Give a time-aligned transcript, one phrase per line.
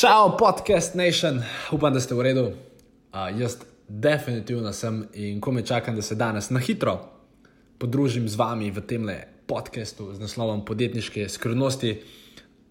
[0.00, 1.42] Čau, podcast Nation,
[1.72, 2.42] upam, da ste v redu.
[3.12, 3.58] Uh, jaz
[3.88, 6.94] definitivno sem in ko me čakam, da se danes na hitro
[7.78, 9.10] podružim z vami v tem
[9.46, 11.90] podkastu z naslovom Podjetniške skrivnosti.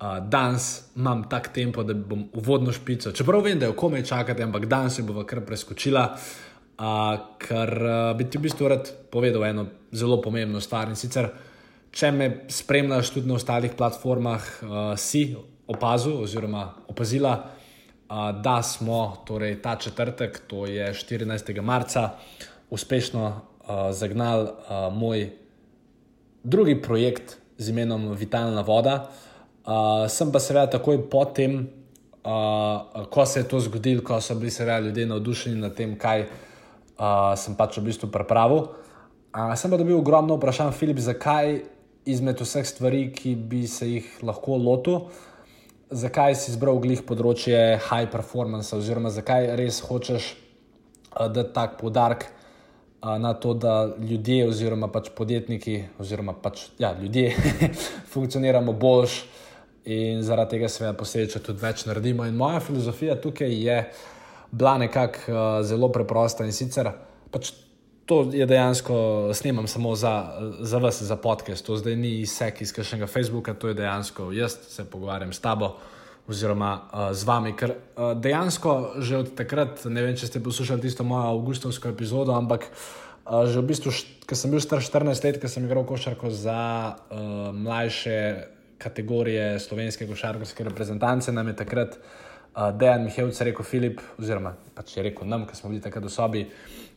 [0.01, 3.11] Uh, danes imam tak tempo, da bom uvodno špico.
[3.11, 8.17] Čeprav vem, da jo komaj čakate, ampak danes se bo kar preskočila, uh, ker uh,
[8.17, 10.89] bi ti v bistvu rad povedal eno zelo pomembno stvar.
[10.89, 11.29] In sicer,
[11.93, 15.27] če me spremljaš tudi na ostalih platformah, uh, si
[15.69, 17.33] opazil oziroma opazila,
[18.09, 21.61] uh, da smo torej, ta četrtek, to je 14.
[21.61, 22.09] marca,
[22.69, 25.29] uspešno uh, zagnali uh, moj
[26.43, 29.09] drugi projekt z imenom Vitalna voda.
[29.65, 31.67] Uh, sem pa seveda takoj potem,
[32.23, 36.25] uh, ko se je to zgodilo, ko so bili seveda ljudje navdušeni nad tem, kaj
[36.25, 38.71] uh, sem pač v bistvu pripravil.
[39.29, 41.59] Uh, sem pa dobil ogromno vprašanj, Filip, zakaj
[42.09, 45.09] izmed vseh stvari, ki bi se jih lahko lotil,
[45.89, 52.27] zakaj si izbral glih področje high performance, oziroma zakaj res hočeš uh, dati tak podarek
[52.29, 57.33] uh, na to, da ljudje, oziroma pač podjetniki, oziroma pač ja, ljudje
[58.13, 59.23] funkcioniramo boljš
[59.89, 62.27] in zaradi tega seveda posebej tudi več naredimo.
[62.29, 63.79] In moja filozofija tukaj je
[64.51, 66.93] bila nekako uh, zelo preprosta in sicer
[67.33, 67.53] pač.
[68.09, 71.65] To je dejansko, snemam samo za, za vas, za podcast.
[71.65, 75.75] To zdaj ni izsek iz kakšnega Facebooka, to je dejansko jaz, se pogovarjam s tabo
[76.27, 77.53] oziroma uh, z vami.
[77.53, 82.33] Ker uh, dejansko že od takrat, ne vem, če ste poslušali tisto mojo avgustovsko epizodo,
[82.33, 83.93] ampak uh, že v bistvu,
[84.25, 88.17] ker sem bil star 14 let, ker sem igral košarko za uh, mlajše
[88.81, 92.01] kategorije slovenske košarkarske reprezentance, nam je takrat
[92.55, 96.45] Dejan Mihajlovic rekel: Filip, oziroma pač je rekel nam, ker smo bili takrat v sobi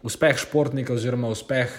[0.06, 1.72] uspeh športnika, oziroma uspeh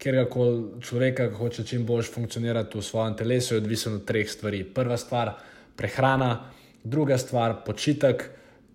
[0.00, 4.64] kjerkoli človeka, ki hoče čim bolj funkcionirati v svojem telesu, je odvisen od treh stvari.
[4.64, 6.50] Prva stvar je prehrana,
[6.84, 8.24] druga stvar je počitek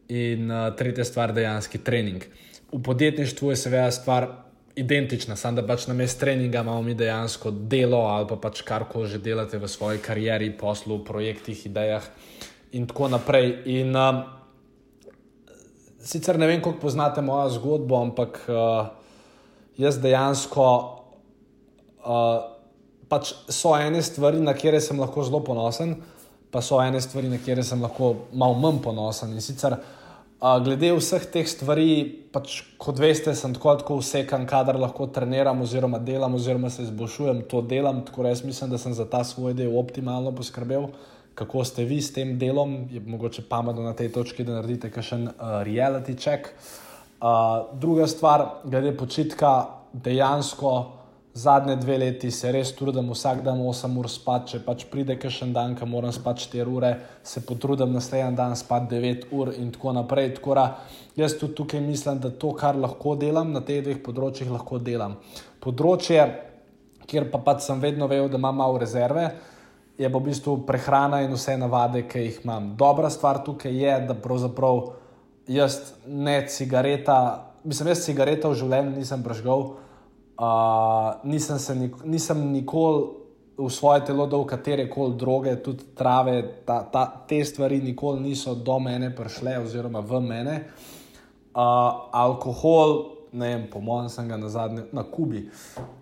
[0.10, 2.24] in uh, tretja stvar je dejanski trening.
[2.72, 4.28] V podjetništvu je seveda stvar
[4.76, 9.10] identična, samo da pač na mestu treninga imamo mi dejansko delo ali pa pač karkoli
[9.10, 12.06] že delate v svoji karieri, poslu, projektih, idejah
[12.72, 13.58] in tako naprej.
[13.66, 14.39] In, uh,
[16.04, 18.88] sicer ne vem, kako poznate mojo zgodbo, ampak uh,
[19.78, 20.68] jaz dejansko
[22.06, 22.56] uh,
[23.10, 25.96] pač so ene stvari, na kere sem lahko zelo ponosen,
[26.52, 29.34] pa so ene stvari, na kere sem lahko malo manj ponosen.
[29.36, 31.92] In sicer uh, glede vseh teh stvari,
[32.34, 37.44] pač kot veste, sem tako tako vsekan, kadar lahko treniram, oziroma delam, oziroma se izboljšujem,
[37.52, 38.04] to delam.
[38.08, 40.92] Tako da jaz mislim, da sem za ta svoj del optimalno poskrbel
[41.40, 45.28] kako ste vi s tem delom, je mogoče pametno na tej točki, da naredite kakšen
[45.28, 46.52] uh, reality check.
[47.20, 49.54] Uh, druga stvar, glede počitka,
[49.94, 51.00] dejansko
[51.34, 55.54] zadnje dve leti se res trudim vsak dan 8 ur spati, če pač pride kakšen
[55.56, 56.90] dan, ki moram spati 4 ure,
[57.24, 60.34] se potrudim naslednji dan spati 9 ur in tako naprej.
[60.40, 60.66] Tako da
[61.16, 65.16] jaz tudi tukaj mislim, da to, kar lahko delam na teh dveh področjih, lahko delam.
[65.64, 66.26] Področje,
[67.08, 69.30] kjer pa pač sem vedno vedel, da imam malo rezerve
[70.00, 72.72] je v bistvu prehrana in vse navade, ki jih imam.
[72.80, 74.94] Dobra stvar tukaj je, da pravzaprav
[75.48, 79.66] jaz ne cigareta, mislim, jaz cigareta v življenju nisem prežgal,
[80.40, 83.10] uh, nisem, nik nisem nikoli
[83.60, 88.56] v svoje telo dal katere koli droge, tudi trave, ta, ta, te stvari nikoli niso
[88.56, 90.56] do mene prišle oziroma v mene.
[91.50, 92.96] Uh, alkohol,
[93.36, 95.44] ne vem, po mojem, sem ga na zadnje na Kubi,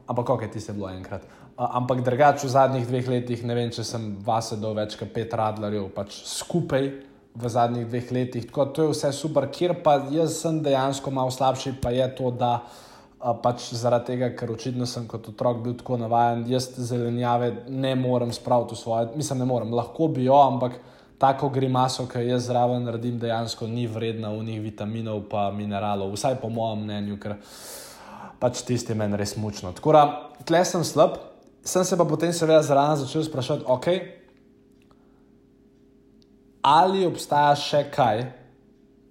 [0.05, 1.25] ampak kako je ti se bilo enkrat
[1.57, 5.33] ampak drugače v zadnjih dveh letih ne vem, če sem vas dal več kot pet
[5.33, 6.89] radlarjev, pač skupaj
[7.37, 8.45] v zadnjih dveh letih.
[8.49, 12.29] Tako to je vse super, kjer pa jaz sem dejansko malo slabši, pa je to,
[12.29, 12.59] da
[13.17, 17.95] a, pač zaradi tega, ker očitno sem kot otrok bil tako navaden, jaz zelenjave ne
[17.97, 20.79] morem spraviti v svoje, mislim, ne morem, lahko bi jo, ampak.
[21.17, 26.35] Tako grimaso, ki jaz zraven naredim, dejansko ni vredna v njih vitaminov, pa mineralov, vsaj
[26.37, 27.33] po mojem mnenju, ker
[28.37, 29.71] pač tisti meni res mučno.
[29.73, 30.03] Tako da,
[30.45, 31.17] tle sem slab,
[31.67, 33.99] sem se pa potem seveda zraven začel sprašovati, okay,
[36.63, 38.23] ali obstaja še kaj,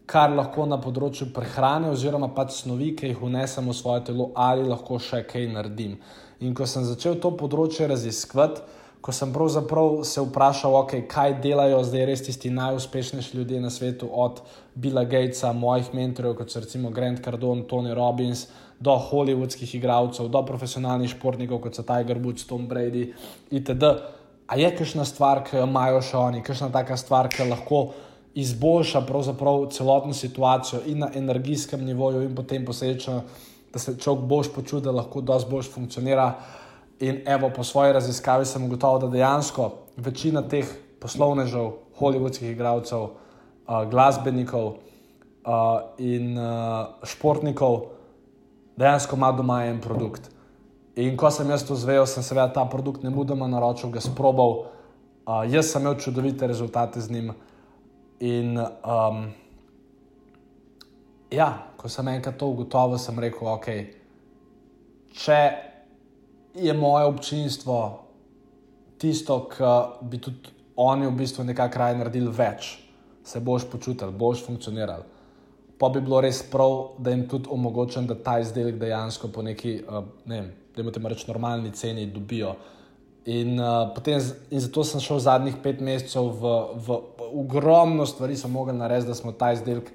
[0.09, 4.65] kar lahko na področju prehrane oziroma pač snovi, ki jih vnesem v svoje telo, ali
[4.65, 5.99] lahko še kaj naredim.
[6.41, 8.65] In ko sem začel to področje raziskovati,
[9.05, 14.09] ko sem pravzaprav se vprašal, okay, kaj delajo zdaj res tisti najuspešnejši ljudje na svetu,
[14.11, 14.41] od
[14.75, 18.49] Billa Gatesa, mojih mentorjev, kot so recimo Grant Cardone, Tony Robbins,
[18.81, 23.09] do hollywoodskih igralcev, do profesionalnih športnikov, kot so Tiger Woods, Tom Brady
[23.51, 23.93] itd.
[24.47, 27.89] A je kakšna stvar, ki jo imajo še oni, kakšna taka stvar, ki lahko
[28.37, 29.03] izboljša
[29.73, 33.23] celotno situacijo in na energijskem nivoju, in potem posledično,
[33.73, 36.35] da se človek boš počutil, da lahko dosti bolj funkcionira.
[37.01, 40.69] In evo, po svoji raziskavi sem ugotovil, da dejansko večina teh
[41.01, 47.96] poslovnežev, hollywoodskih igralcev uh, glasbenikov uh, in uh, športnikov
[48.77, 50.31] dejansko ima doma en produkt.
[50.97, 54.67] In ko sem jaz to zvedel, sem seveda ta produkt ne mudoma naročil, ga sprobal.
[55.27, 57.33] Uh, jaz sem imel čudovite rezultate z njim.
[58.21, 59.27] In um,
[61.31, 63.69] ja, ko sem enkrat to ugotovil, sem rekel, ok,
[65.17, 65.41] če
[66.57, 67.79] je moje občinstvo
[68.97, 69.73] tisto, ki
[70.09, 72.77] bi tudi oni v bistvu nekako raje naredili več,
[73.25, 75.05] se boš počutil, boš funkcioniral.
[75.79, 79.77] Pa bi bilo res prav, da jim tudi omogočam, da ta izdelek dejansko po neki,
[79.85, 82.55] uh, ne vem, da jim temu rečem, normalni ceni dobijo.
[83.27, 86.57] In, uh, potem, in zato sem šel zadnjih pet mesecev v,
[86.87, 89.91] v, v ogromno stvari, sem mogel narediti, da smo ta izdelek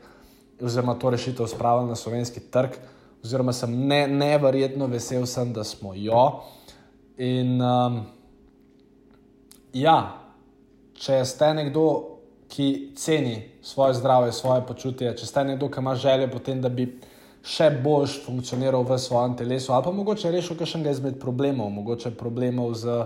[0.62, 2.76] oziroma to rešitev spravili na slovenski trg.
[3.24, 6.42] Oziroma, sem ne, neverjetno vesel, sem, da smo jo.
[7.22, 8.02] In um,
[9.74, 9.98] ja,
[10.98, 11.86] če ste nekdo,
[12.52, 16.90] ki ceni svoje zdravje, svoje počutje, če ste nekdo, ki ima željo potem, da bi
[17.48, 22.76] še bolj funkcioniral v svojem telesu, ali pa mogoče rešil kakšnega izmed problemov, mogoče problemov
[22.78, 23.06] z,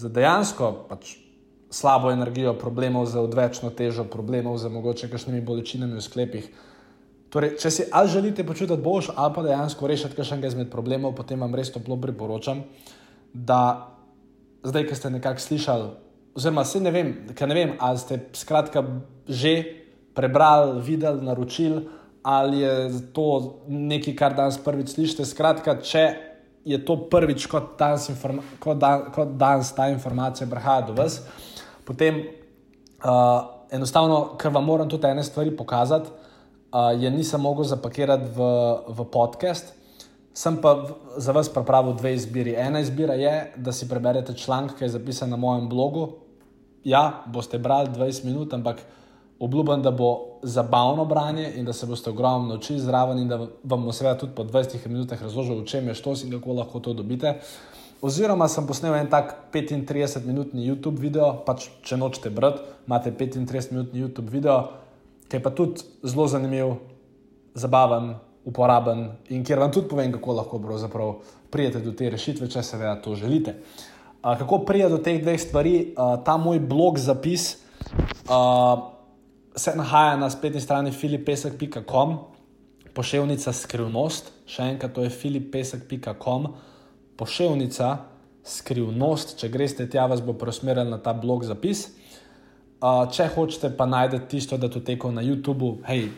[0.00, 1.18] z dejansko pač
[1.72, 6.48] slabo energijo, problemov z odvečno težo, problemov z mogoče kakšnimi bolečinami v sklepih.
[7.32, 11.40] Torej, če si ali želite počutiti boljš, ali pa dejansko rešiti kakšnega izmed problemov, potem
[11.40, 12.64] vam res toplo priporočam,
[13.32, 13.92] da
[14.64, 15.88] zdaj, ki ste nekako slišali
[16.34, 18.84] oziroma se ne vem, ne vem, ali ste skratka
[19.28, 19.82] že
[20.14, 21.88] prebrali, videli, naročili,
[22.22, 25.24] ali je to nekaj, kar danes prvič slišite.
[25.24, 26.04] Skratka, če
[26.64, 28.10] je to prvič, kot danes,
[28.62, 31.20] kot dan, kot danes ta informacija prihaja do vas,
[31.86, 32.22] potem
[33.02, 38.50] uh, enostavno, ker vam moram tudi ene stvari pokazati, uh, je nisem mogel zapakirati v,
[38.88, 39.74] v podcast.
[40.32, 40.78] Sem pa
[41.20, 42.54] za vas pripravil dve izbiri.
[42.56, 46.21] Ena izbira je, da si preberete članek, ki je zapisan na mojem blogu.
[46.84, 48.82] Ja, boste brali 20 minut, ampak
[49.38, 53.84] obljubim, da bo zabavno branje in da se boste ogromno naučili zraven in da vam
[53.84, 56.92] bo seveda tudi po 20 minutah razložil, v čem je štos in kako lahko to
[56.92, 57.38] dobite.
[58.02, 64.30] Oziroma, sem posnel en tak 35-minutni YouTube video, pač če nočete brati, imate 35-minutni YouTube
[64.30, 64.72] video,
[65.28, 66.74] ki je pa tudi zelo zanimiv,
[67.54, 68.14] zabaven,
[68.44, 71.14] uporaben in kjer vam tudi povem, kako lahko pravzaprav
[71.50, 73.54] prijete do te rešitve, če seveda to želite.
[73.54, 75.94] Uh, kako prija do teh dveh stvari?
[75.96, 77.56] Uh, ta moj blog zapis
[78.30, 78.82] uh,
[79.56, 82.18] se nahaja na spletni strani filipesek.com,
[82.94, 86.52] pošiljka skrivnost, še enkrat to je filipesek.com,
[87.18, 87.90] pošiljka
[88.46, 89.36] skrivnost.
[89.40, 91.88] Če greste tja, vas bo preusmeril na ta blog zapis.
[92.82, 96.08] Uh, če hočete pa najdete tisto, da to teko na YouTubu, hej,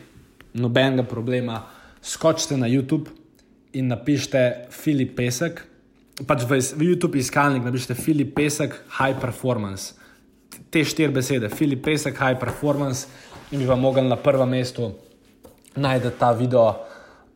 [0.53, 1.63] nobenega problema
[2.05, 3.09] skočite na YouTube
[3.73, 5.65] in napišite Filip Pesek.
[6.23, 8.71] Pač v, v YouTube iskalnik napišite Filip Pesek,
[9.03, 9.99] High Performance.
[10.71, 13.11] Te štiri besede, Filip Pesek, High Performance,
[13.51, 14.93] in bi vam mogli na prvem mestu
[15.75, 16.71] najti ta video,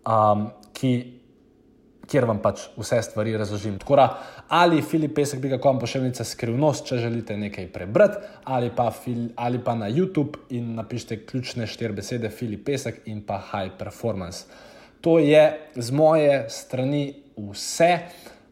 [0.08, 0.94] um, ki,
[2.08, 3.76] kjer vam pač vse stvari razložim.
[3.84, 4.08] Tako da
[4.48, 9.28] ali Filip Pesek, bi ga kom pošiljnica skrivnost, če želite nekaj prebrati, ali pa, fil,
[9.36, 14.48] ali pa na YouTube in napišite ključne štiri besede, Filip Pesek in pa High Performance.
[15.04, 15.44] To je
[15.76, 17.92] z moje strani vse.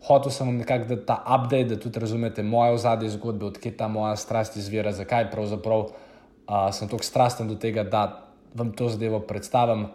[0.05, 3.87] Hotel sem vam nekako dati ta update, da tudi razumete moje ozadje zgodbe, odkje ta
[3.87, 9.19] moja strast izvira, zakaj pravzaprav uh, sem tako strasten do tega, da vam to zadevo
[9.19, 9.87] predstavim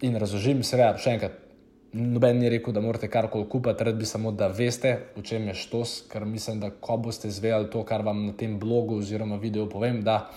[0.00, 0.64] in razložim.
[0.64, 1.36] Seveda, še enkrat,
[1.92, 5.58] noben ni rekel, da morate karkoli kupiti, rad bi samo, da veste, v čem je
[5.58, 9.68] štos, ker mislim, da ko boste zvedeli to, kar vam na tem blogu oziroma videu
[9.68, 10.30] povem, da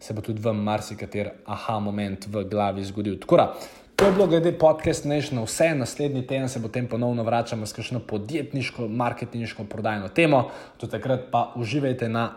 [0.00, 3.18] se bo tudi vam marsikater aha moment v glavi zgodil.
[3.20, 3.46] Tako da.
[4.00, 8.00] To je bilo glede podcast Nation, vse naslednji teden se potem ponovno vračamo s kakšno
[8.00, 10.50] podjetniško, marketinško, prodajno temo.
[10.80, 12.30] Do takrat pa uživajte na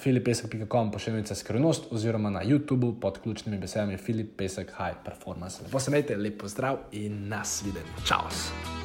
[0.00, 5.62] filipesek.com pošiljnica skrivnost oziroma na YouTubu pod ključnimi besedami Filip Pesek High Performance.
[5.64, 8.06] Lepo se imejte, lep pozdrav in nas vidimo.
[8.08, 8.83] Čau!